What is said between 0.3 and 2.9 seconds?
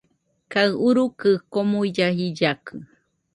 Kaɨ urukɨ komuilla jillakɨ